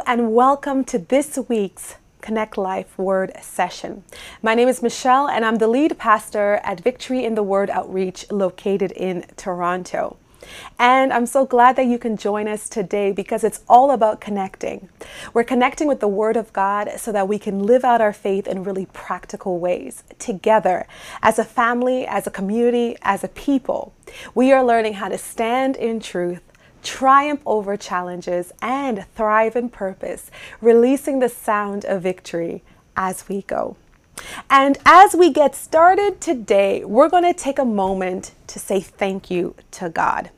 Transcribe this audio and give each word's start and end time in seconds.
And 0.00 0.34
welcome 0.34 0.84
to 0.86 0.98
this 0.98 1.38
week's 1.48 1.94
Connect 2.20 2.58
Life 2.58 2.98
Word 2.98 3.32
session. 3.40 4.02
My 4.42 4.54
name 4.54 4.66
is 4.66 4.82
Michelle, 4.82 5.28
and 5.28 5.44
I'm 5.44 5.58
the 5.58 5.68
lead 5.68 5.96
pastor 5.98 6.60
at 6.64 6.80
Victory 6.80 7.24
in 7.24 7.36
the 7.36 7.44
Word 7.44 7.70
Outreach 7.70 8.30
located 8.30 8.90
in 8.92 9.24
Toronto. 9.36 10.16
And 10.80 11.12
I'm 11.12 11.26
so 11.26 11.46
glad 11.46 11.76
that 11.76 11.86
you 11.86 11.98
can 11.98 12.16
join 12.16 12.48
us 12.48 12.68
today 12.68 13.12
because 13.12 13.44
it's 13.44 13.62
all 13.68 13.92
about 13.92 14.20
connecting. 14.20 14.88
We're 15.32 15.44
connecting 15.44 15.86
with 15.86 16.00
the 16.00 16.08
Word 16.08 16.36
of 16.36 16.52
God 16.52 16.90
so 16.96 17.12
that 17.12 17.28
we 17.28 17.38
can 17.38 17.62
live 17.62 17.84
out 17.84 18.00
our 18.00 18.12
faith 18.12 18.48
in 18.48 18.64
really 18.64 18.86
practical 18.86 19.60
ways 19.60 20.02
together 20.18 20.86
as 21.22 21.38
a 21.38 21.44
family, 21.44 22.04
as 22.04 22.26
a 22.26 22.30
community, 22.30 22.96
as 23.02 23.22
a 23.22 23.28
people. 23.28 23.94
We 24.34 24.50
are 24.52 24.64
learning 24.64 24.94
how 24.94 25.08
to 25.08 25.18
stand 25.18 25.76
in 25.76 26.00
truth 26.00 26.42
triumph 26.84 27.40
over 27.44 27.76
challenges, 27.76 28.52
and 28.62 29.06
thrive 29.16 29.56
in 29.56 29.70
purpose, 29.70 30.30
releasing 30.60 31.18
the 31.18 31.28
sound 31.28 31.84
of 31.84 32.02
victory 32.02 32.62
as 32.96 33.28
we 33.28 33.42
go. 33.42 33.76
And 34.48 34.78
as 34.86 35.14
we 35.14 35.30
get 35.30 35.56
started 35.56 36.20
today, 36.20 36.84
we're 36.84 37.08
going 37.08 37.24
to 37.24 37.34
take 37.34 37.58
a 37.58 37.64
moment 37.64 38.32
to 38.46 38.58
say 38.58 38.80
thank 38.80 39.30
you 39.30 39.56
to 39.72 39.88
God. 39.88 40.30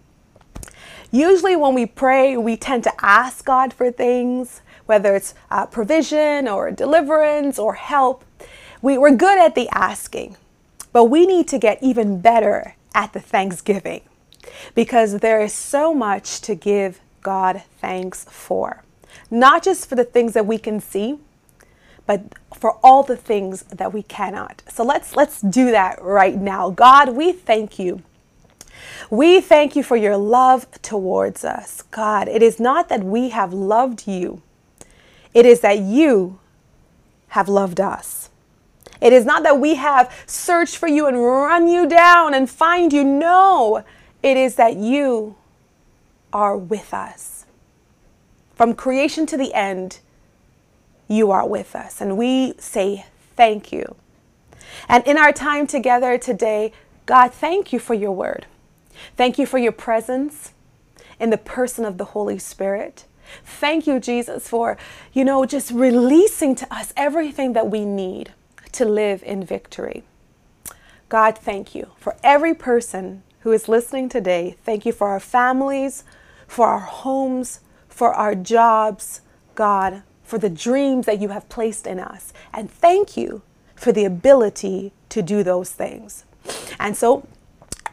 Usually, 1.11 1.57
when 1.57 1.75
we 1.75 1.87
pray, 1.87 2.37
we 2.37 2.57
tend 2.57 2.85
to 2.85 2.93
ask 3.05 3.45
God 3.45 3.73
for 3.73 3.93
things, 3.93 4.63
whether 4.87 5.15
it's 5.15 5.35
uh, 5.51 5.67
provision 5.67 6.49
or 6.49 6.71
deliverance 6.71 7.59
or 7.59 7.75
help. 7.75 8.25
We, 8.83 8.99
we're 8.99 9.15
good 9.15 9.39
at 9.39 9.55
the 9.55 9.69
asking, 9.73 10.37
but 10.93 11.05
we 11.05 11.27
need 11.27 11.49
to 11.49 11.59
get 11.59 11.83
even 11.83 12.21
better 12.21 12.75
at 12.95 13.13
the 13.13 13.21
thanksgiving 13.21 14.03
because 14.75 15.19
there 15.19 15.41
is 15.41 15.53
so 15.53 15.95
much 15.95 16.41
to 16.43 16.55
give 16.55 17.01
God 17.23 17.63
thanks 17.81 18.25
for. 18.25 18.83
Not 19.31 19.63
just 19.63 19.89
for 19.89 19.95
the 19.95 20.05
things 20.05 20.35
that 20.35 20.47
we 20.47 20.59
can 20.59 20.81
see, 20.81 21.19
but 22.07 22.23
for 22.55 22.79
all 22.83 23.03
the 23.03 23.17
things 23.17 23.63
that 23.65 23.93
we 23.93 24.03
cannot. 24.03 24.63
So 24.69 24.85
let's 24.85 25.17
let's 25.17 25.41
do 25.41 25.71
that 25.73 26.01
right 26.01 26.37
now. 26.37 26.71
God, 26.71 27.11
we 27.11 27.33
thank 27.33 27.79
you. 27.79 28.03
We 29.11 29.41
thank 29.41 29.77
you 29.77 29.83
for 29.83 29.97
your 29.97 30.17
love 30.17 30.71
towards 30.83 31.45
us. 31.45 31.83
God, 31.83 32.29
it 32.29 32.43
is 32.43 32.61
not 32.61 32.89
that 32.89 33.03
we 33.03 33.31
have 33.31 33.53
loved 33.53 34.07
you. 34.07 34.43
It 35.35 35.47
is 35.47 35.61
that 35.61 35.79
you 35.79 36.39
have 37.29 37.49
loved 37.49 37.81
us. 37.81 38.31
It 39.01 39.13
is 39.13 39.25
not 39.25 39.43
that 39.43 39.61
we 39.61 39.75
have 39.75 40.13
searched 40.27 40.77
for 40.77 40.89
you 40.89 41.07
and 41.07 41.19
run 41.23 41.69
you 41.69 41.87
down 41.87 42.33
and 42.35 42.49
find 42.49 42.93
you. 42.93 43.05
No, 43.05 43.85
it 44.27 44.37
is 44.37 44.57
that 44.57 44.75
you 44.75 45.37
are 46.33 46.57
with 46.57 46.93
us. 46.93 47.47
From 48.57 48.75
creation 48.75 49.25
to 49.27 49.37
the 49.37 49.55
end, 49.55 50.01
you 51.07 51.31
are 51.31 51.47
with 51.47 51.77
us. 51.77 52.01
And 52.01 52.19
we 52.19 52.55
say 52.59 53.07
thank 53.37 53.71
you. 53.71 53.95
And 54.89 55.07
in 55.07 55.17
our 55.17 55.33
time 55.33 55.69
together 55.69 56.19
today, 56.19 56.73
God, 57.07 57.33
thank 57.33 57.73
you 57.73 57.79
for 57.79 57.95
your 57.95 58.11
word. 58.11 58.47
Thank 59.17 59.39
you 59.39 59.47
for 59.47 59.59
your 59.59 59.71
presence 59.71 60.53
in 61.21 61.31
the 61.31 61.39
person 61.39 61.85
of 61.85 61.97
the 61.97 62.07
Holy 62.07 62.41
Spirit. 62.41 63.05
Thank 63.45 63.87
you, 63.87 64.01
Jesus, 64.01 64.49
for, 64.49 64.77
you 65.13 65.25
know, 65.25 65.47
just 65.47 65.71
releasing 65.71 66.57
to 66.57 66.75
us 66.75 66.93
everything 66.97 67.53
that 67.53 67.71
we 67.71 67.85
need 67.85 68.33
to 68.73 68.85
live 68.85 69.23
in 69.23 69.45
victory. 69.45 70.03
God, 71.09 71.39
thank 71.39 71.77
you 71.77 71.91
for 71.97 72.17
every 72.25 72.55
person 72.55 73.23
who 73.47 73.53
is 73.53 73.69
listening 73.69 74.09
today, 74.09 74.57
thank 74.65 74.85
you 74.85 74.91
for 74.91 75.07
our 75.07 75.21
families, 75.21 76.03
for 76.49 76.67
our 76.67 76.81
homes, 76.81 77.61
for 77.89 78.13
our 78.13 78.35
jobs, 78.35 79.21
God, 79.55 80.03
for 80.25 80.37
the 80.37 80.51
dreams 80.51 81.07
that 81.07 81.21
you 81.21 81.29
have 81.29 81.49
placed 81.49 81.87
in 81.87 82.01
us. 82.01 82.33
And 82.53 82.69
thank 82.69 83.17
you 83.17 83.43
for 83.77 83.93
the 83.93 84.05
ability 84.05 84.93
to 85.11 85.23
do 85.23 85.45
those 85.45 85.71
things. 85.71 86.25
And 86.81 86.97
so 86.97 87.25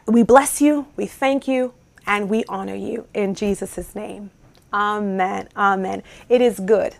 we 0.06 0.24
bless 0.24 0.60
you, 0.60 0.88
we 0.96 1.06
thank 1.06 1.46
you, 1.46 1.72
and 2.04 2.28
we 2.28 2.42
honor 2.48 2.74
you 2.74 3.06
in 3.14 3.36
Jesus' 3.36 3.94
name. 3.94 4.32
Amen. 4.72 5.48
Amen. 5.56 6.02
It 6.28 6.40
is 6.40 6.58
good 6.58 6.96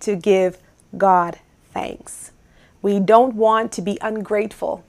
to 0.00 0.16
give 0.16 0.58
God 0.98 1.38
thanks. 1.72 2.32
We 2.82 2.98
don't 2.98 3.36
want 3.36 3.70
to 3.70 3.80
be 3.80 3.96
ungrateful 4.00 4.84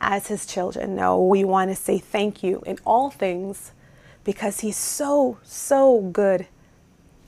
as 0.00 0.28
his 0.28 0.46
children. 0.46 0.96
No, 0.96 1.22
we 1.22 1.44
want 1.44 1.70
to 1.70 1.76
say 1.76 1.98
thank 1.98 2.42
you 2.42 2.62
in 2.66 2.78
all 2.84 3.10
things 3.10 3.72
because 4.24 4.60
he's 4.60 4.76
so, 4.76 5.38
so 5.42 6.00
good 6.00 6.46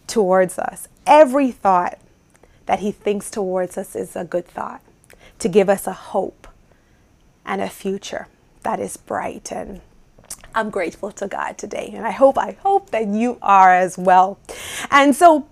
towards 0.06 0.58
us. 0.58 0.88
Every 1.06 1.50
thought 1.50 1.98
that 2.66 2.80
he 2.80 2.92
thinks 2.92 3.30
towards 3.30 3.78
us 3.78 3.96
is 3.96 4.16
a 4.16 4.24
good 4.24 4.46
thought 4.46 4.82
to 5.38 5.48
give 5.48 5.68
us 5.68 5.86
a 5.86 5.92
hope 5.92 6.48
and 7.46 7.62
a 7.62 7.68
future 7.68 8.26
that 8.62 8.80
is 8.80 8.96
bright 8.96 9.50
and 9.52 9.80
I'm 10.54 10.70
grateful 10.70 11.12
to 11.12 11.28
God 11.28 11.56
today 11.56 11.92
and 11.94 12.06
I 12.06 12.10
hope 12.10 12.36
I 12.36 12.56
hope 12.62 12.90
that 12.90 13.06
you 13.06 13.38
are 13.40 13.72
as 13.74 13.96
well. 13.96 14.38
And 14.90 15.14
so 15.14 15.48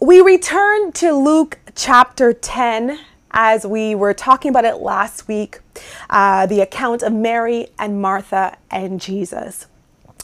we 0.00 0.20
return 0.20 0.92
to 0.92 1.12
Luke 1.12 1.58
chapter 1.74 2.32
10 2.32 2.98
as 3.30 3.66
we 3.66 3.94
were 3.94 4.14
talking 4.14 4.50
about 4.50 4.64
it 4.64 4.76
last 4.76 5.28
week, 5.28 5.60
uh, 6.10 6.46
the 6.46 6.60
account 6.60 7.02
of 7.02 7.12
Mary 7.12 7.68
and 7.78 8.00
Martha 8.00 8.56
and 8.70 9.00
Jesus. 9.00 9.66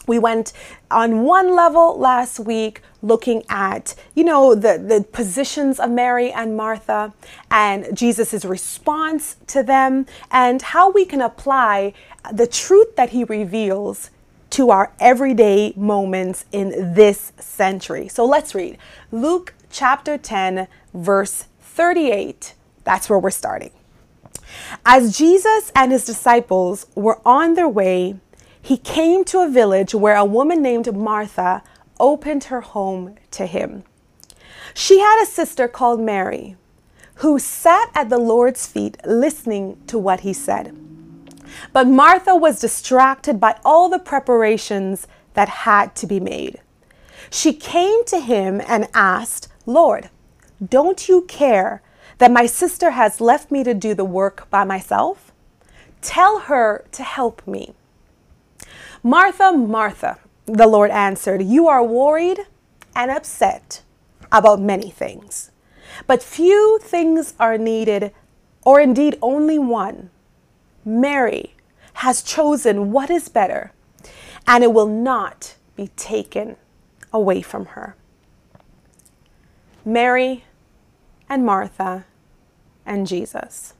We 0.07 0.19
went 0.19 0.53
on 0.91 1.23
one 1.23 1.55
level 1.55 1.97
last 1.97 2.39
week 2.39 2.81
looking 3.01 3.43
at, 3.49 3.95
you 4.13 4.23
know, 4.23 4.53
the, 4.53 4.77
the 4.77 5.03
positions 5.11 5.79
of 5.79 5.89
Mary 5.89 6.31
and 6.31 6.55
Martha 6.55 7.13
and 7.49 7.95
Jesus' 7.97 8.45
response 8.45 9.37
to 9.47 9.63
them 9.63 10.05
and 10.29 10.61
how 10.61 10.91
we 10.91 11.05
can 11.05 11.21
apply 11.21 11.93
the 12.31 12.45
truth 12.45 12.95
that 12.95 13.09
he 13.09 13.23
reveals 13.23 14.11
to 14.51 14.69
our 14.69 14.93
everyday 14.99 15.73
moments 15.75 16.45
in 16.51 16.93
this 16.93 17.33
century. 17.39 18.07
So 18.07 18.25
let's 18.25 18.53
read 18.53 18.77
Luke 19.11 19.55
chapter 19.71 20.17
10, 20.17 20.67
verse 20.93 21.45
38 21.61 22.53
that's 22.85 23.09
where 23.09 23.19
we're 23.19 23.31
starting. 23.31 23.71
As 24.87 25.17
Jesus 25.17 25.71
and 25.73 25.91
his 25.91 26.05
disciples 26.05 26.85
were 26.93 27.19
on 27.25 27.55
their 27.55 27.67
way, 27.67 28.19
he 28.61 28.77
came 28.77 29.23
to 29.25 29.39
a 29.39 29.49
village 29.49 29.95
where 29.95 30.15
a 30.15 30.23
woman 30.23 30.61
named 30.61 30.95
Martha 30.95 31.63
opened 31.99 32.45
her 32.45 32.61
home 32.61 33.15
to 33.31 33.47
him. 33.47 33.83
She 34.75 34.99
had 34.99 35.23
a 35.23 35.25
sister 35.25 35.67
called 35.67 35.99
Mary 35.99 36.55
who 37.15 37.39
sat 37.39 37.89
at 37.95 38.09
the 38.09 38.19
Lord's 38.19 38.67
feet 38.67 38.97
listening 39.05 39.81
to 39.87 39.97
what 39.97 40.19
he 40.19 40.33
said. 40.33 40.75
But 41.73 41.87
Martha 41.87 42.35
was 42.35 42.59
distracted 42.59 43.39
by 43.39 43.57
all 43.65 43.89
the 43.89 43.99
preparations 43.99 45.07
that 45.33 45.49
had 45.49 45.95
to 45.95 46.05
be 46.05 46.19
made. 46.19 46.61
She 47.31 47.53
came 47.53 48.05
to 48.05 48.19
him 48.19 48.61
and 48.67 48.87
asked, 48.93 49.47
Lord, 49.65 50.09
don't 50.63 51.07
you 51.07 51.23
care 51.23 51.81
that 52.17 52.31
my 52.31 52.45
sister 52.45 52.91
has 52.91 53.21
left 53.21 53.51
me 53.51 53.63
to 53.63 53.73
do 53.73 53.93
the 53.93 54.05
work 54.05 54.49
by 54.49 54.63
myself? 54.63 55.31
Tell 56.01 56.39
her 56.39 56.85
to 56.91 57.03
help 57.03 57.45
me. 57.47 57.73
Martha, 59.03 59.51
Martha, 59.51 60.19
the 60.45 60.67
Lord 60.67 60.91
answered, 60.91 61.41
You 61.41 61.67
are 61.67 61.83
worried 61.83 62.39
and 62.95 63.11
upset 63.11 63.83
about 64.31 64.61
many 64.61 64.89
things, 64.89 65.51
but 66.07 66.23
few 66.23 66.79
things 66.81 67.33
are 67.39 67.57
needed, 67.57 68.11
or 68.63 68.79
indeed 68.79 69.17
only 69.21 69.59
one. 69.59 70.09
Mary 70.83 71.55
has 71.95 72.21
chosen 72.21 72.91
what 72.91 73.09
is 73.09 73.29
better, 73.29 73.71
and 74.47 74.63
it 74.63 74.73
will 74.73 74.87
not 74.87 75.55
be 75.75 75.89
taken 75.95 76.55
away 77.11 77.41
from 77.41 77.65
her. 77.67 77.95
Mary 79.83 80.44
and 81.35 81.45
Martha 81.45 82.05
and 82.85 83.05
Jesus. 83.05 83.73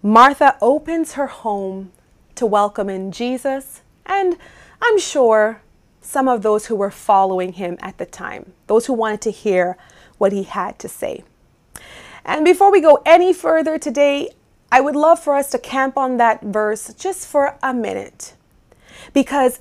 Martha 0.00 0.56
opens 0.62 1.14
her 1.14 1.26
home 1.26 1.90
to 2.36 2.46
welcome 2.46 2.88
in 2.88 3.10
Jesus, 3.10 3.82
and 4.06 4.36
I'm 4.80 4.96
sure 5.00 5.60
some 6.00 6.28
of 6.28 6.42
those 6.42 6.66
who 6.66 6.76
were 6.76 6.92
following 6.92 7.54
him 7.54 7.78
at 7.80 7.98
the 7.98 8.06
time, 8.06 8.52
those 8.68 8.86
who 8.86 8.92
wanted 8.92 9.22
to 9.22 9.32
hear 9.32 9.76
what 10.18 10.30
he 10.30 10.44
had 10.44 10.78
to 10.78 10.88
say. 10.88 11.24
And 12.24 12.44
before 12.44 12.70
we 12.70 12.80
go 12.80 13.02
any 13.04 13.32
further 13.32 13.76
today, 13.76 14.30
I 14.70 14.80
would 14.80 14.94
love 14.94 15.18
for 15.18 15.34
us 15.34 15.50
to 15.50 15.58
camp 15.58 15.98
on 15.98 16.16
that 16.18 16.42
verse 16.42 16.94
just 16.94 17.26
for 17.26 17.58
a 17.60 17.74
minute. 17.74 18.34
Because 19.12 19.58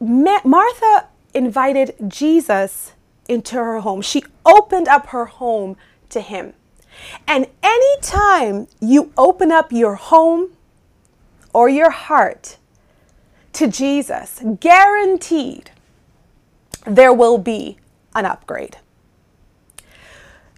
Martha 0.00 1.06
invited 1.32 1.94
Jesus 2.08 2.94
into 3.28 3.56
her 3.56 3.80
home. 3.80 4.02
She 4.02 4.24
opened 4.44 4.88
up 4.88 5.08
her 5.08 5.26
home 5.26 5.76
to 6.10 6.20
him. 6.20 6.54
And 7.26 7.46
anytime 7.62 8.68
you 8.80 9.12
open 9.16 9.50
up 9.50 9.72
your 9.72 9.96
home 9.96 10.50
or 11.52 11.68
your 11.68 11.90
heart 11.90 12.56
to 13.54 13.66
Jesus, 13.66 14.42
guaranteed 14.60 15.70
there 16.86 17.12
will 17.12 17.38
be 17.38 17.78
an 18.14 18.26
upgrade. 18.26 18.78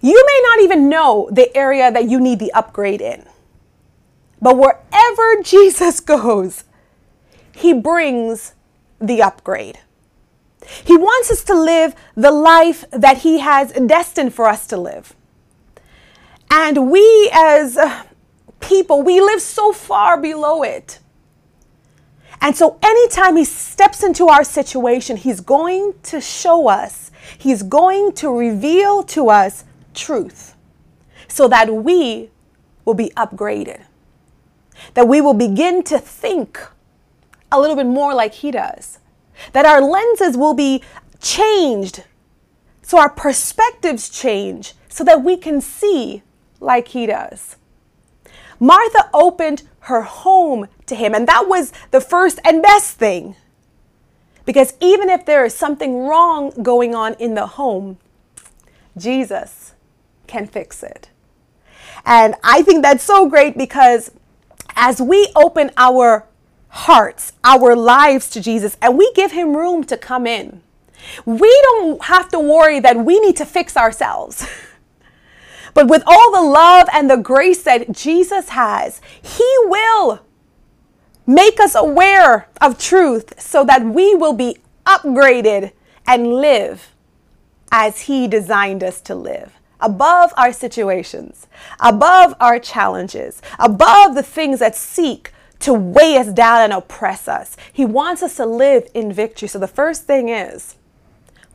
You 0.00 0.22
may 0.26 0.40
not 0.44 0.60
even 0.60 0.88
know 0.88 1.28
the 1.32 1.54
area 1.56 1.90
that 1.90 2.08
you 2.08 2.20
need 2.20 2.38
the 2.38 2.52
upgrade 2.52 3.00
in. 3.00 3.24
But 4.40 4.56
wherever 4.56 5.42
Jesus 5.42 6.00
goes, 6.00 6.64
he 7.52 7.72
brings 7.72 8.54
the 9.00 9.22
upgrade. 9.22 9.78
He 10.84 10.96
wants 10.96 11.30
us 11.30 11.44
to 11.44 11.54
live 11.54 11.94
the 12.14 12.30
life 12.30 12.84
that 12.90 13.18
he 13.18 13.38
has 13.38 13.72
destined 13.72 14.34
for 14.34 14.46
us 14.48 14.66
to 14.68 14.76
live. 14.76 15.14
And 16.50 16.90
we 16.90 17.30
as 17.32 17.76
uh, 17.76 18.04
people, 18.60 19.02
we 19.02 19.20
live 19.20 19.40
so 19.40 19.72
far 19.72 20.20
below 20.20 20.62
it. 20.62 20.98
And 22.40 22.56
so 22.56 22.78
anytime 22.82 23.36
he 23.36 23.44
steps 23.44 24.02
into 24.02 24.28
our 24.28 24.44
situation, 24.44 25.16
he's 25.16 25.40
going 25.40 25.94
to 26.04 26.20
show 26.20 26.68
us, 26.68 27.10
he's 27.38 27.62
going 27.62 28.12
to 28.12 28.30
reveal 28.30 29.02
to 29.04 29.30
us 29.30 29.64
truth 29.94 30.54
so 31.28 31.48
that 31.48 31.72
we 31.74 32.30
will 32.84 32.94
be 32.94 33.10
upgraded, 33.16 33.82
that 34.94 35.08
we 35.08 35.20
will 35.20 35.34
begin 35.34 35.82
to 35.84 35.98
think 35.98 36.60
a 37.50 37.60
little 37.60 37.76
bit 37.76 37.86
more 37.86 38.14
like 38.14 38.34
he 38.34 38.50
does, 38.50 38.98
that 39.52 39.66
our 39.66 39.80
lenses 39.80 40.36
will 40.36 40.54
be 40.54 40.82
changed 41.20 42.04
so 42.86 43.00
our 43.00 43.10
perspectives 43.10 44.08
change 44.08 44.74
so 44.88 45.02
that 45.02 45.24
we 45.24 45.36
can 45.36 45.60
see 45.60 46.22
like 46.60 46.88
he 46.88 47.06
does. 47.06 47.56
Martha 48.60 49.10
opened 49.12 49.64
her 49.80 50.02
home 50.02 50.68
to 50.86 50.94
him, 50.94 51.12
and 51.12 51.26
that 51.26 51.48
was 51.48 51.72
the 51.90 52.00
first 52.00 52.38
and 52.44 52.62
best 52.62 52.96
thing. 52.96 53.34
Because 54.44 54.74
even 54.80 55.10
if 55.10 55.26
there 55.26 55.44
is 55.44 55.52
something 55.52 56.06
wrong 56.06 56.50
going 56.62 56.94
on 56.94 57.14
in 57.14 57.34
the 57.34 57.46
home, 57.46 57.98
Jesus 58.96 59.74
can 60.28 60.46
fix 60.46 60.84
it. 60.84 61.10
And 62.04 62.36
I 62.44 62.62
think 62.62 62.82
that's 62.82 63.02
so 63.02 63.28
great 63.28 63.58
because 63.58 64.12
as 64.76 65.00
we 65.00 65.28
open 65.34 65.72
our 65.76 66.24
hearts, 66.76 67.32
our 67.42 67.74
lives 67.74 68.28
to 68.30 68.40
Jesus, 68.40 68.76
and 68.82 68.98
we 68.98 69.10
give 69.14 69.32
him 69.32 69.56
room 69.56 69.84
to 69.84 69.96
come 69.96 70.26
in, 70.26 70.62
we 71.24 71.60
don't 71.62 72.04
have 72.04 72.28
to 72.30 72.38
worry 72.38 72.80
that 72.80 72.96
we 72.96 73.18
need 73.20 73.36
to 73.36 73.46
fix 73.46 73.76
ourselves. 73.76 74.46
But 75.76 75.88
with 75.88 76.02
all 76.06 76.32
the 76.32 76.40
love 76.40 76.88
and 76.90 77.10
the 77.10 77.18
grace 77.18 77.62
that 77.64 77.92
Jesus 77.92 78.48
has, 78.48 79.02
He 79.20 79.56
will 79.64 80.22
make 81.26 81.60
us 81.60 81.74
aware 81.74 82.48
of 82.62 82.78
truth 82.78 83.38
so 83.38 83.62
that 83.64 83.84
we 83.84 84.14
will 84.14 84.32
be 84.32 84.56
upgraded 84.86 85.72
and 86.06 86.32
live 86.32 86.94
as 87.70 88.00
He 88.00 88.26
designed 88.26 88.82
us 88.82 89.02
to 89.02 89.14
live. 89.14 89.52
Above 89.78 90.32
our 90.38 90.50
situations, 90.50 91.46
above 91.78 92.34
our 92.40 92.58
challenges, 92.58 93.42
above 93.58 94.14
the 94.14 94.22
things 94.22 94.60
that 94.60 94.74
seek 94.74 95.30
to 95.60 95.72
weigh 95.72 96.16
us 96.16 96.28
down 96.28 96.62
and 96.62 96.72
oppress 96.72 97.28
us. 97.28 97.56
He 97.72 97.84
wants 97.84 98.22
us 98.22 98.36
to 98.36 98.46
live 98.46 98.88
in 98.94 99.12
victory. 99.12 99.48
So 99.48 99.58
the 99.58 99.66
first 99.66 100.04
thing 100.04 100.28
is 100.28 100.76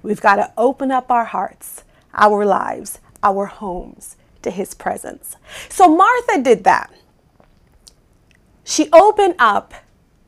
we've 0.01 0.21
got 0.21 0.35
to 0.37 0.51
open 0.57 0.91
up 0.91 1.11
our 1.11 1.25
hearts, 1.25 1.83
our 2.13 2.45
lives, 2.45 2.99
our 3.23 3.45
homes 3.45 4.15
to 4.41 4.51
his 4.51 4.73
presence. 4.73 5.35
So 5.69 5.87
Martha 5.87 6.41
did 6.41 6.63
that. 6.63 6.91
She 8.63 8.89
opened 8.91 9.35
up 9.37 9.73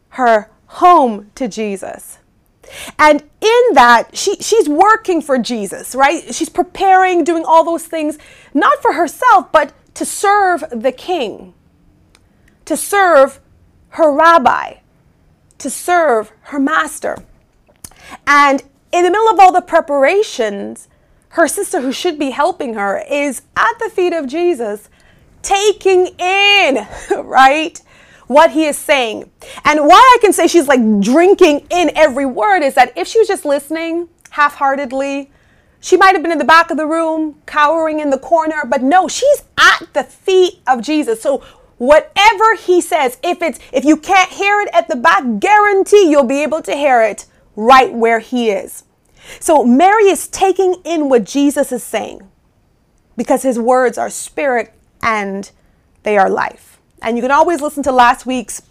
her 0.10 0.50
home 0.68 1.32
to 1.36 1.48
Jesus. 1.48 2.20
And 2.98 3.22
in 3.42 3.74
that, 3.74 4.16
she, 4.16 4.36
she's 4.38 4.70
working 4.70 5.22
for 5.22 5.38
Jesus, 5.38 5.94
right? 5.94 6.34
She's 6.34 6.50
preparing, 6.50 7.24
doing 7.24 7.44
all 7.46 7.64
those 7.64 7.86
things, 7.86 8.18
not 8.54 8.82
for 8.82 8.94
herself, 8.94 9.52
but 9.52 9.74
to 9.96 10.06
serve 10.06 10.64
the 10.72 10.92
king, 10.92 11.54
to 12.66 12.78
serve 12.78 13.40
her 13.94 14.12
rabbi, 14.12 14.76
to 15.60 15.70
serve 15.70 16.32
her 16.42 16.60
master. 16.60 17.24
And 18.26 18.64
in 18.92 19.04
the 19.04 19.12
middle 19.12 19.30
of 19.30 19.40
all 19.40 19.52
the 19.52 19.62
preparations, 19.62 20.88
her 21.30 21.48
sister, 21.48 21.82
who 21.82 21.92
should 21.92 22.18
be 22.18 22.32
helping 22.32 22.74
her, 22.74 23.04
is 23.10 23.44
at 23.56 23.74
the 23.80 23.90
feet 23.90 24.14
of 24.14 24.28
Jesus, 24.28 24.90
taking 25.44 26.08
in, 26.18 26.88
right? 27.24 27.80
What 28.28 28.52
he 28.52 28.66
is 28.66 28.78
saying. 28.78 29.30
And 29.64 29.82
why 29.82 29.98
I 29.98 30.18
can 30.22 30.34
say 30.34 30.48
she's 30.48 30.68
like 30.68 30.82
drinking 31.00 31.68
in 31.70 31.92
every 31.96 32.26
word 32.26 32.62
is 32.62 32.74
that 32.74 32.94
if 32.98 33.08
she 33.08 33.20
was 33.20 33.28
just 33.28 33.46
listening 33.46 34.10
half 34.32 34.56
heartedly, 34.56 35.32
she 35.80 35.98
might 35.98 36.14
have 36.14 36.24
been 36.24 36.32
in 36.32 36.38
the 36.40 36.46
back 36.46 36.72
of 36.72 36.78
the 36.78 36.88
room, 36.88 37.42
cowering 37.46 38.00
in 38.00 38.10
the 38.10 38.18
corner, 38.18 38.64
but 38.66 38.82
no, 38.82 39.08
she's 39.08 39.44
at 39.60 39.94
the 39.94 40.04
feet 40.04 40.62
of 40.66 40.82
Jesus. 40.82 41.22
So 41.22 41.44
whatever 41.84 42.56
he 42.56 42.80
says, 42.80 43.18
if 43.24 43.42
it's 43.42 43.60
if 43.72 43.84
you 43.84 43.98
can't 43.98 44.32
hear 44.32 44.62
it 44.62 44.70
at 44.74 44.88
the 44.88 44.96
back, 44.96 45.24
guarantee 45.40 46.10
you'll 46.10 46.24
be 46.24 46.42
able 46.42 46.62
to 46.62 46.74
hear 46.74 47.02
it 47.02 47.26
right 47.56 47.94
where 47.94 48.20
he 48.20 48.50
is. 48.50 48.86
So 49.40 49.64
Mary 49.64 50.06
is 50.06 50.28
taking 50.28 50.76
in 50.84 51.10
what 51.10 51.24
Jesus 51.26 51.72
is 51.72 51.84
saying 51.84 52.22
because 53.18 53.44
his 53.44 53.60
words 53.60 53.98
are 53.98 54.10
spirit 54.10 54.74
and 55.02 55.52
they 56.04 56.18
are 56.18 56.30
life. 56.30 56.80
And 57.02 57.18
you 57.18 57.22
can 57.22 57.32
always 57.32 57.62
listen 57.62 57.84
to 57.84 57.92
last 57.92 58.26
week's 58.26 58.62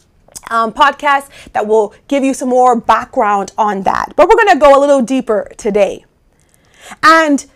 um, 0.50 0.72
podcast 0.72 1.28
that 1.52 1.66
will 1.66 1.94
give 2.08 2.24
you 2.24 2.34
some 2.34 2.48
more 2.48 2.78
background 2.80 3.52
on 3.58 3.82
that. 3.82 4.14
But 4.16 4.28
we're 4.28 4.36
going 4.36 4.58
to 4.58 4.58
go 4.58 4.78
a 4.78 4.80
little 4.80 5.02
deeper 5.02 5.50
today. 5.56 6.04
And 7.02 7.46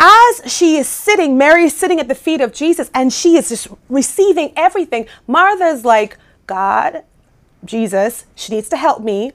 as 0.00 0.50
she 0.50 0.76
is 0.76 0.88
sitting, 0.88 1.36
Mary 1.36 1.64
is 1.64 1.76
sitting 1.76 2.00
at 2.00 2.08
the 2.08 2.14
feet 2.14 2.40
of 2.40 2.54
Jesus 2.54 2.90
and 2.94 3.12
she 3.12 3.36
is 3.36 3.50
just 3.50 3.68
receiving 3.90 4.52
everything. 4.56 5.06
Martha 5.26 5.66
is 5.66 5.84
like, 5.84 6.16
God, 6.46 7.04
Jesus, 7.64 8.24
she 8.34 8.54
needs 8.54 8.70
to 8.70 8.78
help 8.78 9.02
me. 9.02 9.32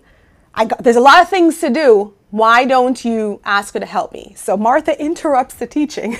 I 0.55 0.65
got, 0.65 0.83
there's 0.83 0.95
a 0.95 1.01
lot 1.01 1.21
of 1.21 1.29
things 1.29 1.59
to 1.59 1.69
do. 1.69 2.15
Why 2.31 2.65
don't 2.65 3.05
you 3.05 3.39
ask 3.45 3.75
her 3.75 3.79
to 3.79 3.85
help 3.85 4.11
me? 4.11 4.33
So 4.35 4.57
Martha 4.57 4.99
interrupts 4.99 5.53
the 5.53 5.67
teaching 5.67 6.17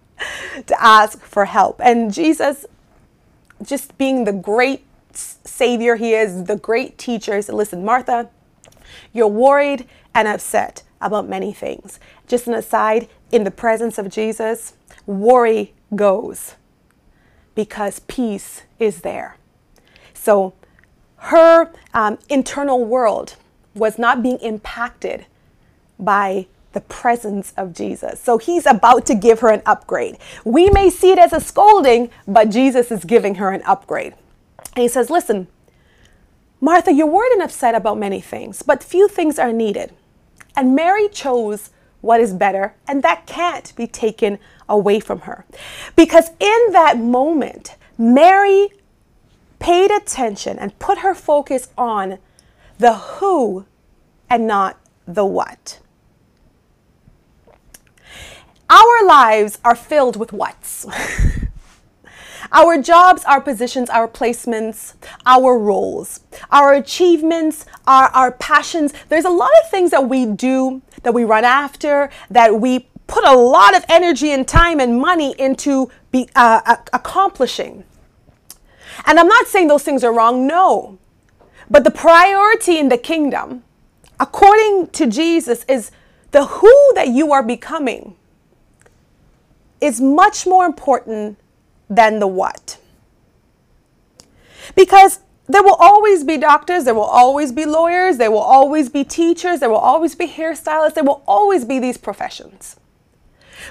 to 0.66 0.82
ask 0.82 1.20
for 1.20 1.44
help. 1.44 1.80
And 1.80 2.12
Jesus, 2.12 2.66
just 3.62 3.96
being 3.96 4.24
the 4.24 4.32
great 4.32 4.84
Savior 5.12 5.94
he 5.94 6.14
is, 6.14 6.44
the 6.44 6.56
great 6.56 6.98
teacher, 6.98 7.40
said, 7.40 7.54
Listen, 7.54 7.84
Martha, 7.84 8.28
you're 9.12 9.28
worried 9.28 9.86
and 10.14 10.26
upset 10.26 10.82
about 11.00 11.28
many 11.28 11.52
things. 11.52 12.00
Just 12.26 12.46
an 12.46 12.54
aside, 12.54 13.08
in 13.30 13.44
the 13.44 13.50
presence 13.50 13.98
of 13.98 14.08
Jesus, 14.08 14.74
worry 15.06 15.72
goes 15.94 16.54
because 17.54 18.00
peace 18.00 18.62
is 18.78 19.00
there. 19.00 19.36
So 20.14 20.54
her 21.16 21.72
um, 21.92 22.18
internal 22.28 22.84
world 22.84 23.36
was 23.74 23.98
not 23.98 24.22
being 24.22 24.38
impacted 24.38 25.26
by 25.98 26.46
the 26.72 26.80
presence 26.82 27.52
of 27.56 27.72
Jesus. 27.72 28.20
So 28.20 28.38
he's 28.38 28.66
about 28.66 29.06
to 29.06 29.14
give 29.14 29.40
her 29.40 29.48
an 29.48 29.62
upgrade. 29.66 30.18
We 30.44 30.70
may 30.70 30.90
see 30.90 31.12
it 31.12 31.18
as 31.18 31.32
a 31.32 31.40
scolding, 31.40 32.10
but 32.26 32.50
Jesus 32.50 32.90
is 32.90 33.04
giving 33.04 33.36
her 33.36 33.50
an 33.50 33.62
upgrade. 33.64 34.14
And 34.76 34.82
he 34.82 34.88
says, 34.88 35.10
Listen, 35.10 35.48
Martha, 36.60 36.92
you're 36.92 37.06
worried 37.06 37.32
and 37.32 37.42
upset 37.42 37.74
about 37.74 37.98
many 37.98 38.20
things, 38.20 38.62
but 38.62 38.84
few 38.84 39.08
things 39.08 39.38
are 39.38 39.52
needed. 39.52 39.92
And 40.58 40.74
Mary 40.74 41.08
chose 41.08 41.70
what 42.00 42.20
is 42.20 42.34
better, 42.34 42.74
and 42.88 43.04
that 43.04 43.28
can't 43.28 43.72
be 43.76 43.86
taken 43.86 44.40
away 44.68 44.98
from 44.98 45.20
her. 45.20 45.44
Because 45.94 46.30
in 46.40 46.72
that 46.72 46.98
moment, 46.98 47.76
Mary 47.96 48.70
paid 49.60 49.92
attention 49.92 50.58
and 50.58 50.76
put 50.80 50.98
her 50.98 51.14
focus 51.14 51.68
on 51.78 52.18
the 52.78 52.94
who 52.94 53.66
and 54.28 54.48
not 54.48 54.80
the 55.06 55.24
what. 55.24 55.78
Our 58.68 59.06
lives 59.06 59.58
are 59.64 59.76
filled 59.76 60.16
with 60.16 60.32
what's. 60.32 60.86
our 62.52 62.80
jobs, 62.80 63.24
our 63.24 63.40
positions, 63.40 63.90
our 63.90 64.08
placements, 64.08 64.94
our 65.26 65.58
roles, 65.58 66.20
our 66.50 66.74
achievements, 66.74 67.66
our, 67.86 68.08
our 68.08 68.32
passions. 68.32 68.92
There's 69.08 69.24
a 69.24 69.30
lot 69.30 69.50
of 69.62 69.70
things 69.70 69.90
that 69.90 70.08
we 70.08 70.26
do, 70.26 70.82
that 71.02 71.12
we 71.14 71.24
run 71.24 71.44
after, 71.44 72.10
that 72.30 72.60
we 72.60 72.88
put 73.06 73.24
a 73.24 73.34
lot 73.34 73.76
of 73.76 73.84
energy 73.88 74.30
and 74.32 74.46
time 74.46 74.80
and 74.80 75.00
money 75.00 75.34
into 75.38 75.90
be, 76.10 76.28
uh, 76.36 76.76
accomplishing. 76.92 77.84
And 79.06 79.18
I'm 79.18 79.28
not 79.28 79.46
saying 79.46 79.68
those 79.68 79.84
things 79.84 80.04
are 80.04 80.12
wrong, 80.12 80.46
no. 80.46 80.98
But 81.70 81.84
the 81.84 81.90
priority 81.90 82.78
in 82.78 82.88
the 82.88 82.98
kingdom, 82.98 83.64
according 84.18 84.88
to 84.88 85.06
Jesus, 85.06 85.64
is 85.64 85.90
the 86.30 86.46
who 86.46 86.92
that 86.94 87.08
you 87.08 87.32
are 87.32 87.42
becoming 87.42 88.16
is 89.80 90.00
much 90.00 90.46
more 90.46 90.66
important 90.66 91.38
than 91.88 92.18
the 92.18 92.26
what. 92.26 92.78
Because 94.74 95.20
there 95.46 95.62
will 95.62 95.76
always 95.78 96.24
be 96.24 96.36
doctors, 96.36 96.84
there 96.84 96.94
will 96.94 97.02
always 97.02 97.52
be 97.52 97.64
lawyers, 97.64 98.18
there 98.18 98.30
will 98.30 98.38
always 98.38 98.90
be 98.90 99.02
teachers, 99.02 99.60
there 99.60 99.70
will 99.70 99.76
always 99.76 100.14
be 100.14 100.26
hairstylists, 100.26 100.94
there 100.94 101.04
will 101.04 101.22
always 101.26 101.64
be 101.64 101.78
these 101.78 101.96
professions. 101.96 102.76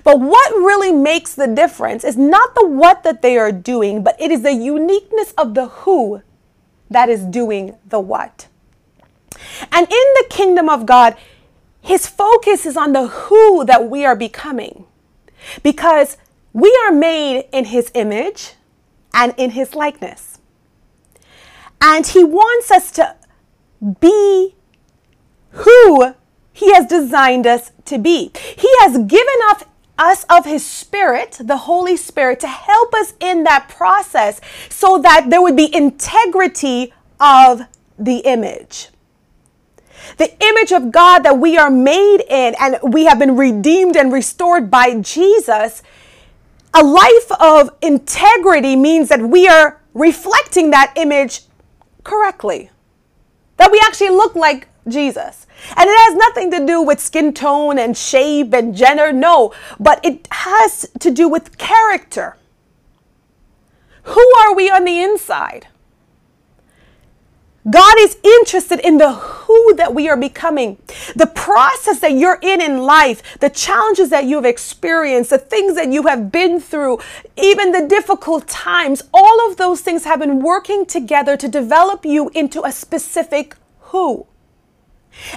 But 0.04 0.20
what 0.20 0.52
really 0.54 0.92
makes 0.92 1.36
the 1.36 1.48
difference 1.48 2.04
is 2.04 2.18
not 2.18 2.56
the 2.56 2.68
what 2.68 3.04
that 3.04 3.22
they 3.22 3.38
are 3.38 3.52
doing, 3.52 4.04
but 4.04 4.20
it 4.20 4.32
is 4.32 4.42
the 4.42 4.54
uniqueness 4.54 5.34
of 5.38 5.54
the 5.54 5.68
who 5.68 6.24
that 6.90 7.10
is 7.10 7.24
doing 7.24 7.78
the 7.88 8.00
what. 8.00 8.48
And 9.72 9.88
in 9.88 10.08
the 10.16 10.26
kingdom 10.30 10.70
of 10.70 10.86
God, 10.86 11.16
his 11.82 12.08
focus 12.08 12.66
is 12.66 12.76
on 12.76 12.94
the 12.94 13.08
who 13.08 13.66
that 13.66 13.90
we 13.90 14.06
are 14.06 14.16
becoming 14.16 14.86
because 15.64 16.18
we 16.58 16.76
are 16.88 16.92
made 16.92 17.48
in 17.52 17.66
his 17.66 17.92
image 17.94 18.54
and 19.14 19.32
in 19.38 19.52
his 19.52 19.76
likeness. 19.76 20.40
And 21.80 22.08
he 22.08 22.24
wants 22.24 22.72
us 22.72 22.90
to 22.94 23.16
be 24.02 24.56
who 25.52 26.16
he 26.52 26.74
has 26.74 26.88
designed 26.88 27.46
us 27.46 27.72
to 27.86 28.00
be. 28.00 28.32
He 28.58 28.70
has 28.80 28.98
given 28.98 29.36
us 29.50 29.66
us 30.00 30.26
of 30.32 30.46
his 30.46 30.66
spirit, 30.66 31.38
the 31.40 31.58
Holy 31.58 31.96
Spirit, 31.96 32.40
to 32.40 32.48
help 32.48 32.92
us 32.96 33.14
in 33.20 33.44
that 33.44 33.68
process 33.70 34.42
so 34.68 34.98
that 34.98 35.30
there 35.30 35.42
would 35.44 35.56
be 35.56 35.74
integrity 35.76 36.92
of 37.20 37.62
the 38.00 38.18
image. 38.18 38.90
The 40.18 40.32
image 40.44 40.72
of 40.72 40.92
God 40.92 41.20
that 41.20 41.38
we 41.38 41.58
are 41.58 41.70
made 41.70 42.24
in 42.30 42.56
and 42.60 42.80
we 42.82 43.06
have 43.06 43.20
been 43.20 43.36
redeemed 43.36 43.96
and 43.96 44.12
restored 44.12 44.72
by 44.72 45.00
Jesus. 45.02 45.84
A 46.74 46.84
life 46.84 47.32
of 47.40 47.72
integrity 47.82 48.76
means 48.76 49.10
that 49.10 49.22
we 49.22 49.48
are 49.48 49.82
reflecting 49.94 50.70
that 50.72 50.94
image 50.96 51.42
correctly, 52.04 52.70
that 53.58 53.72
we 53.72 53.82
actually 53.84 54.10
look 54.10 54.36
like 54.36 54.68
Jesus. 54.88 55.48
And 55.76 55.90
it 55.90 55.98
has 55.98 56.16
nothing 56.16 56.52
to 56.52 56.66
do 56.66 56.82
with 56.82 57.00
skin 57.00 57.34
tone 57.34 57.80
and 57.80 57.98
shape 57.98 58.54
and 58.54 58.76
gender, 58.76 59.12
no, 59.12 59.54
but 59.80 60.04
it 60.06 60.28
has 60.32 60.90
to 61.00 61.12
do 61.12 61.28
with 61.28 61.58
character. 61.58 62.38
Who 64.04 64.34
are 64.40 64.56
we 64.56 64.70
on 64.70 64.86
the 64.86 65.02
inside? 65.02 65.68
God 67.70 67.96
is 68.00 68.18
interested 68.24 68.80
in 68.80 68.98
the 68.98 69.14
who 69.14 69.76
that 69.76 69.94
we 69.94 70.08
are 70.08 70.16
becoming, 70.16 70.78
the 71.16 71.28
process 71.28 72.00
that 72.00 72.14
you're 72.14 72.40
in 72.42 72.62
in 72.62 72.84
life, 72.84 73.40
the 73.40 73.50
challenges 73.50 74.10
that 74.10 74.26
you've 74.26 74.46
experienced, 74.46 75.32
the 75.32 75.38
things 75.38 75.76
that 75.76 75.92
you 75.92 76.04
have 76.04 76.32
been 76.32 76.62
through, 76.62 77.00
even 77.36 77.74
the 77.74 77.86
difficult 77.88 78.48
times. 78.48 79.04
All 79.14 79.50
of 79.50 79.58
those 79.58 79.82
things 79.82 80.06
have 80.06 80.20
been 80.20 80.40
working 80.40 80.86
together 80.86 81.36
to 81.36 81.48
develop 81.48 82.06
you 82.06 82.30
into 82.30 82.64
a 82.64 82.72
specific 82.72 83.56
who. 83.80 84.28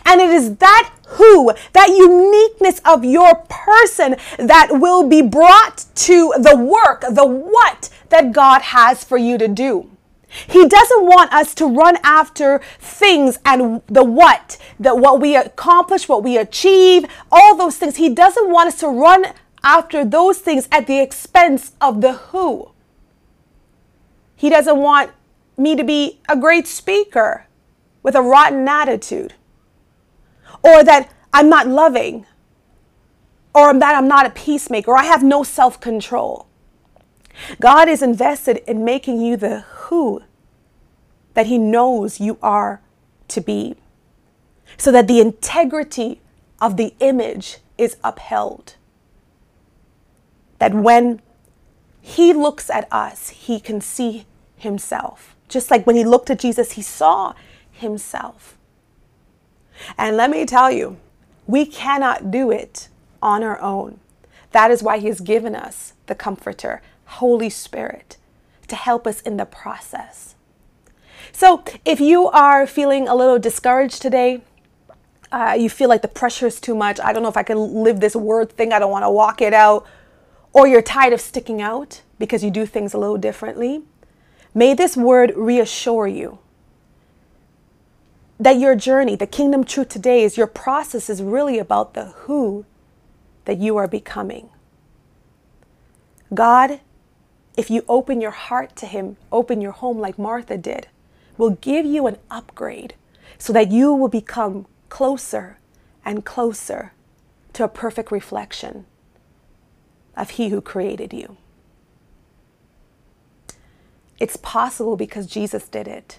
And 0.04 0.20
it 0.20 0.30
is 0.30 0.56
that 0.56 0.92
who, 1.08 1.52
that 1.72 1.88
uniqueness 1.88 2.80
of 2.84 3.04
your 3.04 3.34
person 3.48 4.16
that 4.38 4.68
will 4.72 5.08
be 5.08 5.22
brought 5.22 5.86
to 5.94 6.34
the 6.38 6.56
work, 6.56 7.00
the 7.00 7.26
what 7.26 7.88
that 8.10 8.32
God 8.32 8.62
has 8.62 9.02
for 9.02 9.16
you 9.16 9.38
to 9.38 9.48
do. 9.48 9.90
He 10.46 10.66
doesn't 10.66 11.04
want 11.04 11.32
us 11.32 11.54
to 11.56 11.66
run 11.66 11.98
after 12.04 12.60
things 12.78 13.38
and 13.44 13.82
the 13.86 14.04
what, 14.04 14.58
that 14.78 14.98
what 14.98 15.20
we 15.20 15.36
accomplish, 15.36 16.08
what 16.08 16.22
we 16.22 16.38
achieve, 16.38 17.04
all 17.32 17.56
those 17.56 17.76
things. 17.76 17.96
He 17.96 18.08
doesn't 18.08 18.50
want 18.50 18.68
us 18.68 18.78
to 18.80 18.88
run 18.88 19.26
after 19.64 20.04
those 20.04 20.38
things 20.38 20.68
at 20.70 20.86
the 20.86 21.00
expense 21.00 21.72
of 21.80 22.00
the 22.00 22.12
who. 22.12 22.70
He 24.36 24.48
doesn't 24.48 24.78
want 24.78 25.10
me 25.56 25.76
to 25.76 25.84
be 25.84 26.20
a 26.28 26.36
great 26.36 26.66
speaker 26.66 27.46
with 28.02 28.14
a 28.14 28.22
rotten 28.22 28.66
attitude 28.66 29.34
or 30.62 30.84
that 30.84 31.12
I'm 31.32 31.48
not 31.48 31.66
loving, 31.66 32.26
or 33.54 33.72
that 33.78 33.94
I'm 33.94 34.08
not 34.08 34.26
a 34.26 34.30
peacemaker, 34.30 34.90
or 34.90 34.96
I 34.96 35.04
have 35.04 35.22
no 35.22 35.42
self 35.42 35.80
control. 35.80 36.46
God 37.60 37.88
is 37.88 38.02
invested 38.02 38.58
in 38.66 38.84
making 38.84 39.20
you 39.20 39.36
the 39.36 39.64
who 39.90 40.22
that 41.34 41.46
He 41.46 41.58
knows 41.58 42.20
you 42.20 42.38
are 42.42 42.80
to 43.28 43.40
be, 43.40 43.76
so 44.76 44.90
that 44.90 45.08
the 45.08 45.20
integrity 45.20 46.20
of 46.60 46.76
the 46.76 46.94
image 47.00 47.58
is 47.76 47.96
upheld. 48.02 48.76
That 50.58 50.74
when 50.74 51.20
He 52.00 52.32
looks 52.32 52.70
at 52.70 52.86
us, 52.92 53.30
He 53.30 53.60
can 53.60 53.80
see 53.80 54.26
Himself. 54.56 55.36
Just 55.48 55.70
like 55.70 55.86
when 55.86 55.96
He 55.96 56.04
looked 56.04 56.30
at 56.30 56.38
Jesus, 56.38 56.72
He 56.72 56.82
saw 56.82 57.34
Himself. 57.70 58.56
And 59.98 60.16
let 60.16 60.30
me 60.30 60.46
tell 60.46 60.70
you, 60.70 60.98
we 61.46 61.66
cannot 61.66 62.30
do 62.30 62.50
it 62.50 62.88
on 63.20 63.42
our 63.42 63.60
own. 63.60 63.98
That 64.52 64.70
is 64.70 64.82
why 64.82 64.98
He 64.98 65.08
has 65.08 65.20
given 65.20 65.54
us 65.54 65.94
the 66.06 66.14
Comforter, 66.14 66.80
Holy 67.06 67.50
Spirit, 67.50 68.18
to 68.70 68.76
help 68.76 69.06
us 69.06 69.20
in 69.20 69.36
the 69.36 69.44
process. 69.44 70.34
So 71.32 71.62
if 71.84 72.00
you 72.00 72.28
are 72.28 72.66
feeling 72.66 73.06
a 73.06 73.14
little 73.14 73.38
discouraged 73.38 74.02
today, 74.02 74.42
uh, 75.30 75.56
you 75.58 75.70
feel 75.70 75.88
like 75.88 76.02
the 76.02 76.08
pressure 76.08 76.46
is 76.46 76.60
too 76.60 76.74
much, 76.74 76.98
I 76.98 77.12
don't 77.12 77.22
know 77.22 77.28
if 77.28 77.36
I 77.36 77.42
can 77.42 77.58
live 77.84 78.00
this 78.00 78.16
word 78.16 78.50
thing, 78.52 78.72
I 78.72 78.78
don't 78.78 78.90
want 78.90 79.04
to 79.04 79.10
walk 79.10 79.40
it 79.40 79.54
out, 79.54 79.86
or 80.52 80.66
you're 80.66 80.82
tired 80.82 81.12
of 81.12 81.20
sticking 81.20 81.62
out 81.62 82.02
because 82.18 82.42
you 82.42 82.50
do 82.50 82.66
things 82.66 82.94
a 82.94 82.98
little 82.98 83.18
differently, 83.18 83.82
may 84.54 84.74
this 84.74 84.96
word 84.96 85.32
reassure 85.36 86.08
you 86.08 86.38
that 88.40 88.58
your 88.58 88.74
journey, 88.74 89.14
the 89.14 89.26
kingdom 89.26 89.62
truth 89.62 89.90
today 89.90 90.24
is 90.24 90.38
your 90.38 90.46
process 90.46 91.10
is 91.10 91.22
really 91.22 91.58
about 91.58 91.92
the 91.92 92.06
who 92.06 92.64
that 93.44 93.58
you 93.58 93.76
are 93.76 93.86
becoming. 93.86 94.48
God, 96.32 96.80
if 97.56 97.70
you 97.70 97.84
open 97.88 98.20
your 98.20 98.30
heart 98.30 98.76
to 98.76 98.86
Him, 98.86 99.16
open 99.32 99.60
your 99.60 99.72
home 99.72 99.98
like 99.98 100.18
Martha 100.18 100.56
did, 100.56 100.88
will 101.36 101.50
give 101.50 101.86
you 101.86 102.06
an 102.06 102.18
upgrade 102.30 102.94
so 103.38 103.52
that 103.52 103.70
you 103.70 103.92
will 103.94 104.08
become 104.08 104.66
closer 104.88 105.58
and 106.04 106.24
closer 106.24 106.92
to 107.52 107.64
a 107.64 107.68
perfect 107.68 108.10
reflection 108.10 108.86
of 110.16 110.30
He 110.30 110.50
who 110.50 110.60
created 110.60 111.12
you. 111.12 111.36
It's 114.18 114.36
possible 114.36 114.96
because 114.96 115.26
Jesus 115.26 115.66
did 115.66 115.88
it, 115.88 116.18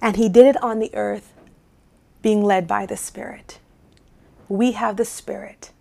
and 0.00 0.16
He 0.16 0.28
did 0.28 0.46
it 0.46 0.62
on 0.62 0.78
the 0.78 0.94
earth 0.94 1.32
being 2.22 2.42
led 2.42 2.68
by 2.68 2.86
the 2.86 2.96
Spirit. 2.96 3.58
We 4.48 4.72
have 4.72 4.96
the 4.96 5.04
Spirit. 5.04 5.72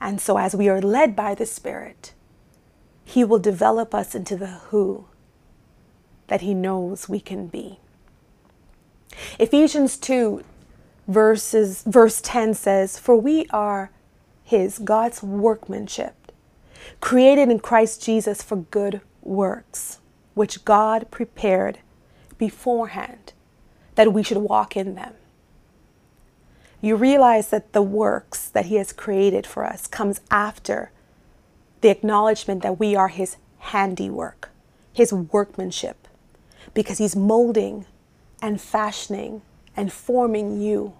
And 0.00 0.20
so, 0.20 0.38
as 0.38 0.54
we 0.54 0.68
are 0.68 0.80
led 0.80 1.16
by 1.16 1.34
the 1.34 1.46
Spirit, 1.46 2.12
He 3.08 3.24
will 3.24 3.38
develop 3.38 3.94
us 3.94 4.14
into 4.14 4.36
the 4.36 4.58
who 4.70 5.06
that 6.26 6.42
He 6.42 6.54
knows 6.54 7.08
we 7.08 7.20
can 7.20 7.46
be. 7.46 7.78
Ephesians 9.38 9.96
2, 9.96 10.44
verses, 11.06 11.82
verse 11.86 12.20
10 12.20 12.54
says, 12.54 12.98
For 12.98 13.16
we 13.16 13.46
are 13.50 13.90
His, 14.44 14.78
God's 14.78 15.22
workmanship, 15.22 16.32
created 17.00 17.48
in 17.48 17.60
Christ 17.60 18.04
Jesus 18.04 18.42
for 18.42 18.56
good 18.56 19.00
works, 19.22 20.00
which 20.34 20.64
God 20.64 21.10
prepared 21.10 21.78
beforehand 22.36 23.32
that 23.94 24.12
we 24.12 24.22
should 24.22 24.38
walk 24.38 24.76
in 24.76 24.94
them 24.94 25.14
you 26.80 26.96
realize 26.96 27.50
that 27.50 27.72
the 27.72 27.82
works 27.82 28.48
that 28.48 28.66
He 28.66 28.76
has 28.76 28.92
created 28.92 29.46
for 29.46 29.64
us 29.64 29.86
comes 29.86 30.20
after 30.30 30.90
the 31.80 31.90
acknowledgement 31.90 32.62
that 32.62 32.78
we 32.78 32.96
are 32.96 33.08
His 33.08 33.36
handiwork, 33.58 34.50
His 34.92 35.12
workmanship, 35.12 36.08
because 36.74 36.98
He's 36.98 37.16
molding 37.16 37.86
and 38.42 38.60
fashioning 38.60 39.42
and 39.76 39.92
forming 39.92 40.60
you 40.60 40.94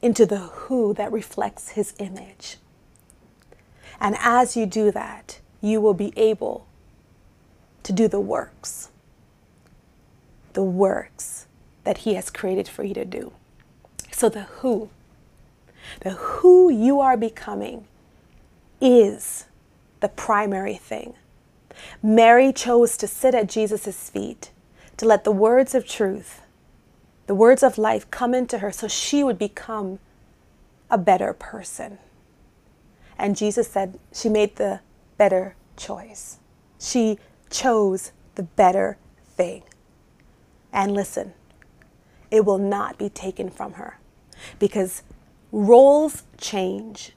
into 0.00 0.26
the 0.26 0.38
who 0.38 0.92
that 0.94 1.12
reflects 1.12 1.70
His 1.70 1.94
image. 1.98 2.56
And 4.00 4.16
as 4.18 4.56
you 4.56 4.66
do 4.66 4.90
that, 4.90 5.40
you 5.60 5.80
will 5.80 5.94
be 5.94 6.12
able 6.16 6.66
to 7.84 7.92
do 7.92 8.08
the 8.08 8.20
works, 8.20 8.90
the 10.52 10.62
works 10.62 11.46
that 11.84 11.98
He 11.98 12.14
has 12.14 12.30
created 12.30 12.68
for 12.68 12.82
you 12.82 12.94
to 12.94 13.04
do. 13.04 13.32
So, 14.10 14.28
the 14.28 14.42
who, 14.42 14.90
the 16.00 16.10
who 16.10 16.70
you 16.70 17.00
are 17.00 17.16
becoming 17.16 17.86
is 18.82 19.46
the 20.00 20.08
primary 20.08 20.74
thing. 20.74 21.14
Mary 22.02 22.52
chose 22.52 22.96
to 22.98 23.06
sit 23.06 23.34
at 23.34 23.48
Jesus' 23.48 24.10
feet, 24.10 24.50
to 24.96 25.06
let 25.06 25.24
the 25.24 25.32
words 25.32 25.74
of 25.74 25.86
truth, 25.86 26.42
the 27.26 27.34
words 27.34 27.62
of 27.62 27.78
life 27.78 28.10
come 28.10 28.34
into 28.34 28.58
her 28.58 28.72
so 28.72 28.88
she 28.88 29.24
would 29.24 29.38
become 29.38 30.00
a 30.90 30.98
better 30.98 31.32
person. 31.32 31.98
And 33.16 33.36
Jesus 33.36 33.68
said 33.68 33.98
she 34.12 34.28
made 34.28 34.56
the 34.56 34.80
better 35.16 35.54
choice. 35.76 36.38
She 36.78 37.18
chose 37.48 38.10
the 38.34 38.42
better 38.42 38.98
thing. 39.36 39.62
And 40.72 40.92
listen, 40.92 41.32
it 42.30 42.44
will 42.44 42.58
not 42.58 42.98
be 42.98 43.08
taken 43.08 43.48
from 43.48 43.74
her 43.74 43.98
because 44.58 45.02
roles 45.52 46.24
change. 46.38 47.12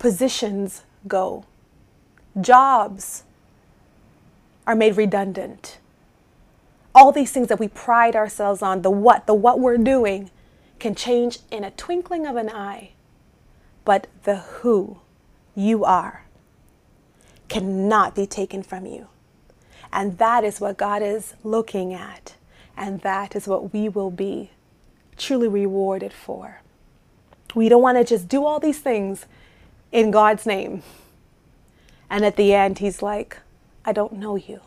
Positions 0.00 0.82
go. 1.06 1.44
Jobs 2.40 3.24
are 4.66 4.74
made 4.74 4.96
redundant. 4.96 5.78
All 6.94 7.12
these 7.12 7.30
things 7.30 7.48
that 7.48 7.60
we 7.60 7.68
pride 7.68 8.16
ourselves 8.16 8.62
on, 8.62 8.80
the 8.80 8.90
what, 8.90 9.26
the 9.26 9.34
what 9.34 9.60
we're 9.60 9.76
doing, 9.76 10.30
can 10.78 10.94
change 10.94 11.40
in 11.50 11.64
a 11.64 11.70
twinkling 11.70 12.26
of 12.26 12.36
an 12.36 12.48
eye. 12.48 12.92
But 13.84 14.06
the 14.22 14.36
who 14.36 15.00
you 15.54 15.84
are 15.84 16.24
cannot 17.50 18.14
be 18.14 18.26
taken 18.26 18.62
from 18.62 18.86
you. 18.86 19.08
And 19.92 20.16
that 20.16 20.44
is 20.44 20.62
what 20.62 20.78
God 20.78 21.02
is 21.02 21.34
looking 21.44 21.92
at. 21.92 22.36
And 22.74 23.02
that 23.02 23.36
is 23.36 23.46
what 23.46 23.74
we 23.74 23.90
will 23.90 24.10
be 24.10 24.50
truly 25.18 25.48
rewarded 25.48 26.14
for. 26.14 26.62
We 27.54 27.68
don't 27.68 27.82
want 27.82 27.98
to 27.98 28.04
just 28.04 28.28
do 28.28 28.46
all 28.46 28.60
these 28.60 28.78
things 28.78 29.26
in 29.92 30.10
God's 30.10 30.46
name. 30.46 30.82
And 32.08 32.24
at 32.24 32.36
the 32.36 32.52
end, 32.54 32.78
He's 32.78 33.02
like, 33.02 33.38
I 33.84 33.92
don't 33.92 34.14
know 34.14 34.36
you. 34.36 34.60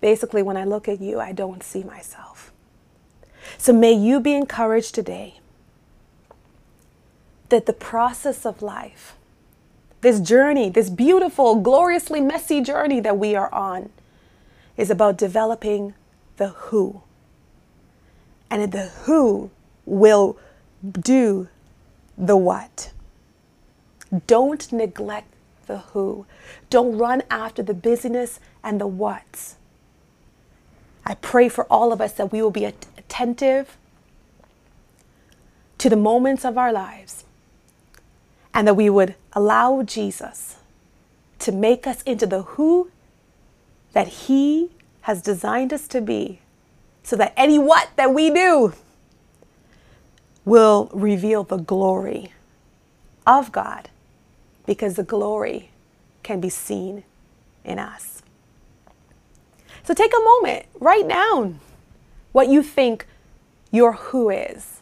Basically, 0.00 0.42
when 0.42 0.56
I 0.56 0.64
look 0.64 0.88
at 0.88 1.00
you, 1.00 1.20
I 1.20 1.32
don't 1.32 1.62
see 1.62 1.84
myself. 1.84 2.52
So 3.58 3.72
may 3.72 3.92
you 3.92 4.20
be 4.20 4.34
encouraged 4.34 4.94
today 4.94 5.40
that 7.48 7.66
the 7.66 7.72
process 7.72 8.46
of 8.46 8.62
life, 8.62 9.14
this 10.00 10.20
journey, 10.20 10.70
this 10.70 10.90
beautiful, 10.90 11.56
gloriously 11.56 12.20
messy 12.20 12.60
journey 12.60 13.00
that 13.00 13.18
we 13.18 13.34
are 13.34 13.52
on, 13.52 13.90
is 14.76 14.90
about 14.90 15.16
developing 15.16 15.94
the 16.36 16.48
who. 16.48 17.02
And 18.50 18.72
the 18.72 18.88
who 19.04 19.50
will 19.84 20.38
do 20.98 21.48
the 22.16 22.36
what. 22.36 22.92
Don't 24.26 24.72
neglect 24.72 25.32
the 25.66 25.78
who. 25.78 26.26
Don't 26.70 26.98
run 26.98 27.22
after 27.30 27.62
the 27.62 27.74
busyness 27.74 28.40
and 28.62 28.80
the 28.80 28.86
what's. 28.86 29.56
I 31.04 31.14
pray 31.14 31.48
for 31.48 31.64
all 31.64 31.92
of 31.92 32.00
us 32.00 32.12
that 32.12 32.30
we 32.30 32.42
will 32.42 32.50
be 32.50 32.64
attentive 32.64 33.76
to 35.78 35.88
the 35.88 35.96
moments 35.96 36.44
of 36.44 36.56
our 36.56 36.72
lives 36.72 37.24
and 38.54 38.68
that 38.68 38.74
we 38.74 38.88
would 38.90 39.14
allow 39.32 39.82
Jesus 39.82 40.56
to 41.40 41.50
make 41.50 41.86
us 41.86 42.02
into 42.02 42.26
the 42.26 42.42
who 42.42 42.90
that 43.92 44.08
He 44.08 44.70
has 45.02 45.22
designed 45.22 45.72
us 45.72 45.88
to 45.88 46.00
be 46.00 46.40
so 47.02 47.16
that 47.16 47.32
any 47.36 47.58
what 47.58 47.90
that 47.96 48.14
we 48.14 48.30
do 48.30 48.74
will 50.44 50.90
reveal 50.92 51.42
the 51.42 51.56
glory 51.56 52.32
of 53.26 53.50
God 53.50 53.88
because 54.66 54.94
the 54.94 55.02
glory 55.02 55.70
can 56.22 56.40
be 56.40 56.48
seen 56.48 57.04
in 57.64 57.78
us. 57.78 58.22
So 59.84 59.94
take 59.94 60.12
a 60.12 60.24
moment, 60.24 60.66
write 60.78 61.08
down 61.08 61.60
what 62.32 62.48
you 62.48 62.62
think 62.62 63.06
your 63.70 63.92
who 63.92 64.30
is. 64.30 64.80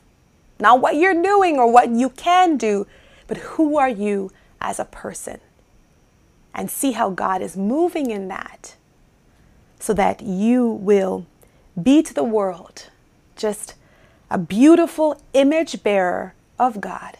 Not 0.58 0.80
what 0.80 0.96
you're 0.96 1.22
doing 1.22 1.58
or 1.58 1.72
what 1.72 1.90
you 1.90 2.10
can 2.10 2.58
do, 2.58 2.86
but 3.26 3.38
who 3.38 3.78
are 3.78 3.88
you 3.88 4.30
as 4.60 4.78
a 4.78 4.84
person? 4.84 5.40
And 6.54 6.70
see 6.70 6.92
how 6.92 7.10
God 7.10 7.40
is 7.40 7.56
moving 7.56 8.10
in 8.10 8.28
that 8.28 8.76
so 9.78 9.94
that 9.94 10.20
you 10.20 10.68
will 10.68 11.26
be 11.80 12.02
to 12.02 12.12
the 12.12 12.24
world 12.24 12.88
just 13.36 13.74
a 14.30 14.36
beautiful 14.36 15.20
image 15.32 15.82
bearer 15.82 16.34
of 16.58 16.80
God, 16.80 17.16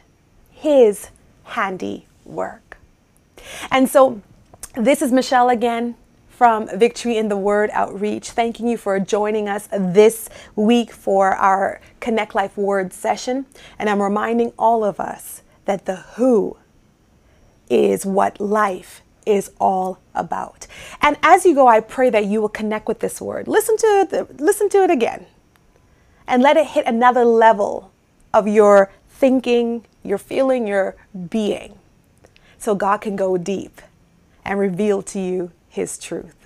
His 0.51 1.09
handiwork. 2.31 2.79
And 3.71 3.89
so, 3.89 4.21
this 4.75 5.03
is 5.03 5.11
Michelle 5.13 5.49
again 5.49 5.97
from 6.29 6.69
Victory 6.79 7.17
in 7.17 7.29
the 7.29 7.37
Word 7.37 7.71
Outreach. 7.73 8.31
Thanking 8.31 8.69
you 8.69 8.77
for 8.77 8.99
joining 9.01 9.49
us 9.49 9.69
this 9.73 10.29
week 10.57 10.93
for 10.93 11.35
our 11.35 11.81
Connect 11.99 12.35
Life 12.35 12.57
Word 12.57 12.93
session. 12.93 13.47
And 13.79 13.91
I'm 13.91 14.01
reminding 14.01 14.53
all 14.59 14.85
of 14.85 15.01
us 15.01 15.43
that 15.65 15.87
the 15.87 15.97
who 16.17 16.57
is 17.69 18.07
what 18.07 18.41
life 18.41 19.03
is 19.27 19.51
all 19.61 19.99
about. 20.15 20.67
And 21.03 21.17
as 21.23 21.45
you 21.45 21.55
go, 21.55 21.67
I 21.69 21.81
pray 21.81 22.11
that 22.11 22.25
you 22.25 22.41
will 22.41 22.49
connect 22.49 22.89
with 22.89 23.01
this 23.01 23.21
word. 23.21 23.47
Listen 23.49 23.77
to 23.77 23.87
it, 23.87 24.41
listen 24.41 24.69
to 24.71 24.83
it 24.83 24.91
again. 24.91 25.27
And 26.27 26.43
let 26.43 26.57
it 26.57 26.69
hit 26.69 26.87
another 26.87 27.25
level 27.25 27.93
of 28.33 28.47
your 28.47 28.91
thinking, 29.09 29.85
your 30.03 30.19
feeling, 30.19 30.67
your 30.67 30.97
being. 31.29 31.80
So 32.61 32.77
God 32.77 32.99
can 32.99 33.17
go 33.17 33.37
deep 33.37 33.83
and 34.45 34.61
reveal 34.61 35.03
to 35.03 35.19
you 35.19 35.51
his 35.69 35.99
truth. 35.99 36.37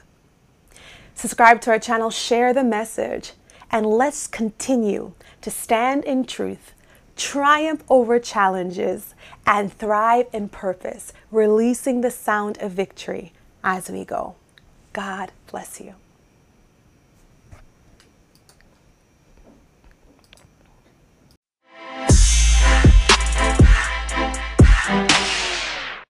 Subscribe 1.15 1.61
to 1.61 1.71
our 1.73 1.79
channel, 1.79 2.09
share 2.09 2.55
the 2.55 2.65
message, 2.65 3.33
and 3.71 3.85
let's 3.85 4.27
continue 4.27 5.13
to 5.43 5.51
stand 5.51 6.05
in 6.05 6.25
truth 6.25 6.73
triumph 7.17 7.83
over 7.89 8.19
challenges, 8.19 9.15
and 9.47 9.73
thrive 9.73 10.27
in 10.33 10.49
purpose, 10.49 11.13
releasing 11.31 12.01
the 12.01 12.11
sound 12.11 12.59
of 12.61 12.73
victory 12.73 13.33
as 13.63 13.91
we 13.91 14.05
go. 14.05 14.35
God 14.93 15.33
bless 15.51 15.81
you. 15.81 15.95